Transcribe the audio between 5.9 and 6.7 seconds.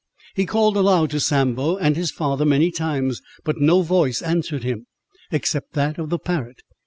of the parrot.